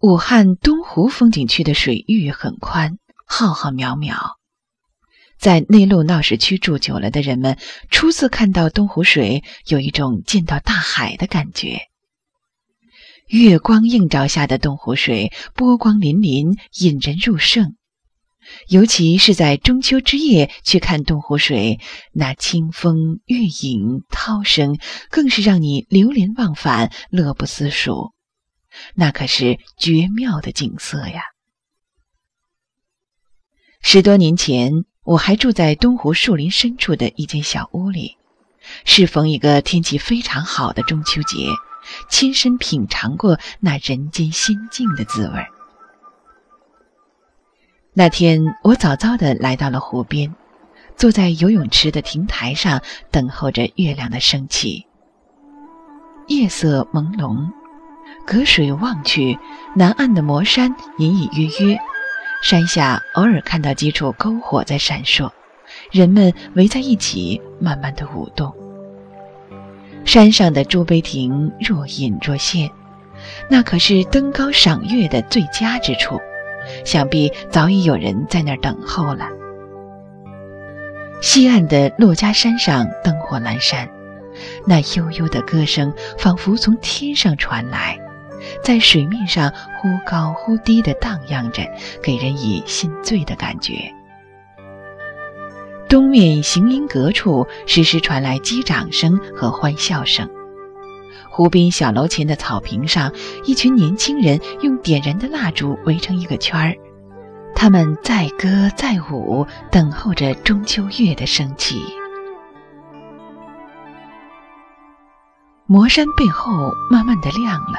[0.00, 4.34] 武汉东湖风景区的水域很宽，浩浩渺渺。
[5.38, 7.56] 在内陆闹市区住久了的人们，
[7.90, 11.80] 初次看到东湖水，有一种见到大海的感觉。
[13.28, 17.74] 月光映照下的东湖水，波光粼粼，引人入胜。
[18.68, 21.80] 尤其是在中秋之夜去看东湖水，
[22.12, 24.78] 那清风、月影、涛声，
[25.10, 28.12] 更是让你流连忘返、乐不思蜀。
[28.94, 31.22] 那可是绝妙的景色呀！
[33.80, 38.16] 十多年前，我还住在东湖树林深处的一间小屋里，
[38.84, 41.48] 适逢一个天气非常好的中秋节，
[42.08, 45.46] 亲身品尝过那人间仙境的滋味。
[47.92, 50.34] 那天，我早早的来到了湖边，
[50.96, 54.86] 坐在游泳池的亭台上，等候着月亮的升起。
[56.26, 57.52] 夜色朦胧，
[58.26, 59.38] 隔水望去，
[59.74, 61.78] 南岸的摩山隐隐约约，
[62.42, 65.30] 山下偶尔看到几处篝火在闪烁，
[65.90, 68.52] 人们围在一起，慢慢的舞动。
[70.04, 72.70] 山上的朱碑亭若隐若现，
[73.48, 76.20] 那可是登高赏月的最佳之处。
[76.84, 79.28] 想必早已有人在那儿等候了。
[81.22, 83.88] 西岸的珞珈山上灯火阑珊，
[84.66, 87.96] 那悠悠的歌声仿佛从天上传来，
[88.62, 91.62] 在水面上忽高忽低的荡漾着，
[92.02, 93.92] 给人以心醉的感觉。
[95.88, 100.28] 东面行云阁处时时传来击掌声和欢笑声。
[101.30, 103.12] 湖滨小楼前的草坪上，
[103.44, 106.74] 一群年轻人用点燃的蜡烛围成一个圈儿，
[107.54, 111.80] 他们载歌载舞，等候着中秋月的升起。
[115.66, 117.78] 魔山背后慢慢的亮了，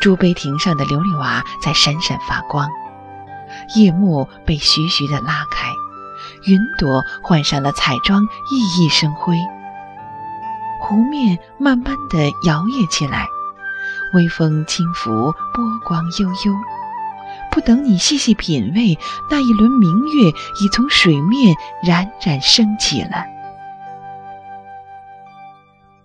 [0.00, 2.68] 朱碑亭上的琉璃瓦在闪闪发光，
[3.76, 5.72] 夜幕被徐徐的拉开，
[6.44, 9.36] 云朵换上了彩妆，熠熠生辉。
[10.80, 13.26] 湖面慢慢的摇曳起来，
[14.14, 16.54] 微风轻拂，波光悠悠。
[17.50, 18.96] 不等你细细品味，
[19.28, 20.28] 那一轮明月
[20.60, 23.24] 已从水面冉冉升起了。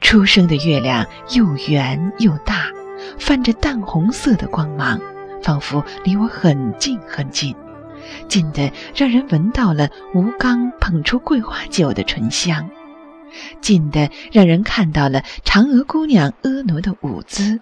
[0.00, 2.64] 初升的月亮又圆又大，
[3.18, 5.00] 泛着淡红色的光芒，
[5.42, 7.54] 仿佛离我很近很近，
[8.28, 12.68] 近的让人闻到了吴刚捧出桂花酒的醇香。
[13.62, 17.58] 近的让人看到了嫦娥姑娘婀娜的舞姿，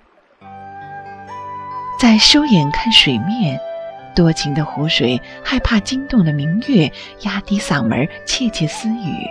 [1.99, 3.57] 在收眼看水面，
[4.17, 6.91] 多情的湖水害怕惊动了明月，
[7.21, 9.29] 压低嗓门窃窃私语。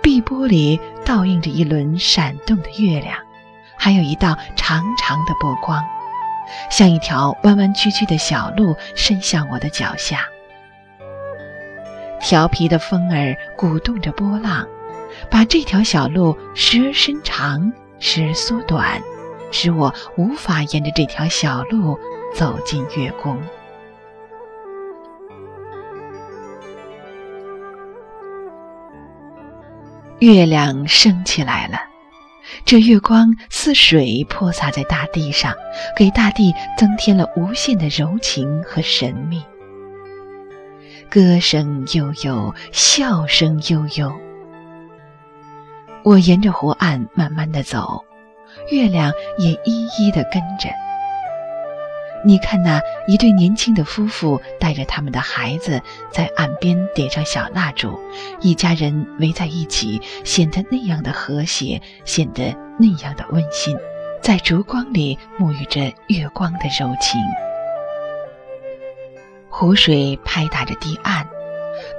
[0.00, 3.18] 碧波里倒映着一轮闪动的月亮，
[3.78, 5.82] 还有一道长长的波光，
[6.70, 10.26] 像一条弯弯曲曲的小路伸向我的脚下。
[12.20, 14.66] 调皮的风儿鼓动着波浪，
[15.30, 19.00] 把这条小路时而伸长，时而缩短，
[19.52, 21.98] 使我无法沿着这条小路
[22.34, 23.40] 走进月宫。
[30.18, 31.78] 月亮升起来了，
[32.68, 35.54] 这月光似水泼洒在大地上，
[35.96, 39.42] 给大地增添了无限的柔情和神秘。
[41.08, 44.12] 歌声悠悠，笑声悠悠。
[46.02, 48.04] 我沿着湖岸慢慢的走，
[48.70, 50.68] 月亮也一一的跟着。
[52.24, 55.80] 你看那一对年轻的夫妇带着他们的孩子
[56.10, 57.98] 在岸边点上小蜡烛，
[58.40, 63.76] 一家人围在一起，显得那样的和谐，显得那样的温馨，
[64.20, 67.20] 在烛光里沐浴着月光的柔情。
[69.48, 71.26] 湖水拍打着堤岸，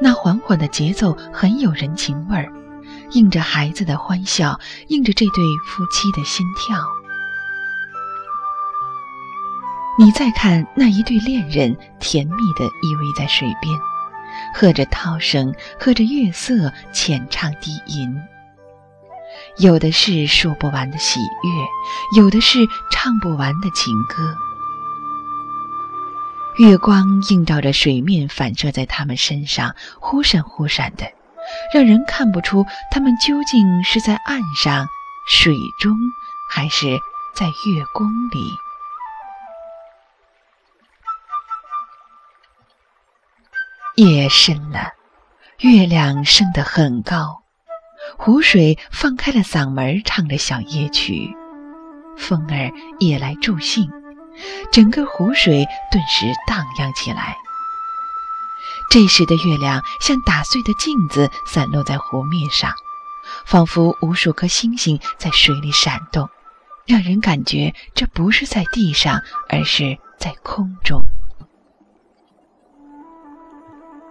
[0.01, 2.51] 那缓缓的节奏很有人情味儿，
[3.11, 4.59] 映着孩子的欢笑，
[4.89, 6.77] 映着这对夫妻的心跳。
[9.99, 13.77] 你再看那一对恋人，甜蜜的依偎在水边，
[14.55, 18.15] 和着涛声，和着月色，浅唱低吟。
[19.57, 22.59] 有的是说不完的喜悦，有的是
[22.89, 24.33] 唱不完的情歌。
[26.59, 31.11] 月光映照着水面，反射在他们身上，忽闪忽闪的，
[31.73, 34.87] 让人看不出他们究竟是在岸上、
[35.27, 35.93] 水中，
[36.49, 36.87] 还是
[37.35, 38.49] 在月宫里。
[43.99, 44.93] 夜深了，
[45.57, 47.43] 月亮升得很高，
[48.17, 51.35] 湖水放开了嗓门，唱着小夜曲，
[52.17, 53.91] 风儿也来助兴。
[54.71, 57.35] 整个湖水顿时荡漾起来。
[58.89, 62.71] 这时的月亮像打碎的镜子，散落在湖面上，
[63.45, 66.29] 仿佛无数颗星星在水里闪动，
[66.87, 69.19] 让人感觉这不是在地上，
[69.49, 71.01] 而是在空中。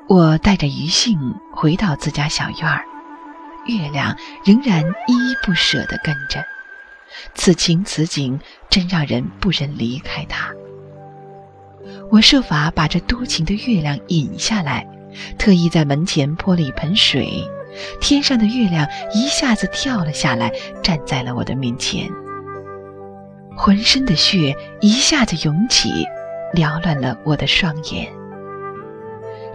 [0.08, 1.18] 我带着余兴
[1.52, 2.82] 回到自家小院儿，
[3.66, 6.42] 月亮仍然依依不舍地跟着。
[7.34, 8.40] 此情此景，
[8.70, 10.50] 真让人不忍离开它。
[12.10, 14.86] 我设法把这多情的月亮引下来，
[15.38, 17.46] 特意在门前泼了一盆水，
[18.00, 20.50] 天上的月亮一下子跳了下来，
[20.82, 22.08] 站在了我的面前。
[23.54, 25.90] 浑身的血一下子涌起，
[26.54, 28.10] 缭乱了我的双眼。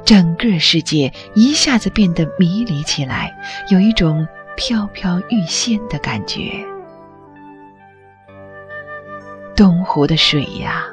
[0.05, 3.33] 整个世界一下子变得迷离起来，
[3.69, 4.27] 有一种
[4.57, 6.65] 飘飘欲仙的感觉。
[9.55, 10.83] 东湖的水呀，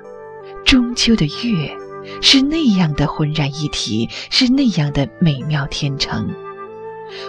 [0.65, 1.75] 中秋的月，
[2.21, 6.33] 是那样的浑然一体，是那样的美妙天成。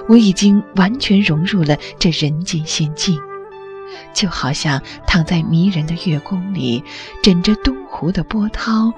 [0.08, 3.20] 我已经完全融入了这人间仙境，
[4.14, 6.84] 就好像躺在迷人的月宫里，
[7.24, 8.94] 枕着东湖的波涛，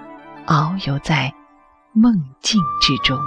[0.47, 1.33] 遨游在。
[1.94, 3.18] 梦境之中。